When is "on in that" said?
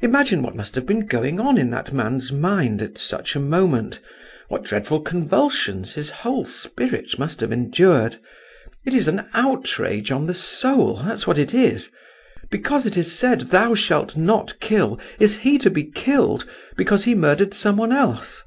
1.38-1.92